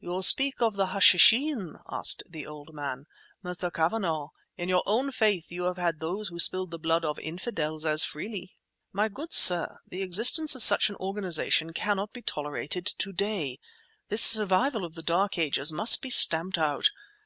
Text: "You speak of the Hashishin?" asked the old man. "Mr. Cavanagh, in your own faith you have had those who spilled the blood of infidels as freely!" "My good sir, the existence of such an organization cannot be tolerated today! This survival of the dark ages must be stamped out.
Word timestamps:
"You 0.00 0.20
speak 0.20 0.60
of 0.60 0.76
the 0.76 0.88
Hashishin?" 0.88 1.78
asked 1.90 2.24
the 2.28 2.46
old 2.46 2.74
man. 2.74 3.06
"Mr. 3.42 3.72
Cavanagh, 3.72 4.28
in 4.54 4.68
your 4.68 4.82
own 4.84 5.10
faith 5.10 5.50
you 5.50 5.62
have 5.62 5.78
had 5.78 5.98
those 5.98 6.28
who 6.28 6.38
spilled 6.38 6.70
the 6.70 6.78
blood 6.78 7.06
of 7.06 7.18
infidels 7.18 7.86
as 7.86 8.04
freely!" 8.04 8.58
"My 8.92 9.08
good 9.08 9.32
sir, 9.32 9.78
the 9.88 10.02
existence 10.02 10.54
of 10.54 10.62
such 10.62 10.90
an 10.90 10.96
organization 10.96 11.72
cannot 11.72 12.12
be 12.12 12.20
tolerated 12.20 12.84
today! 12.84 13.60
This 14.10 14.20
survival 14.22 14.84
of 14.84 14.94
the 14.94 15.02
dark 15.02 15.38
ages 15.38 15.72
must 15.72 16.02
be 16.02 16.10
stamped 16.10 16.58
out. 16.58 16.90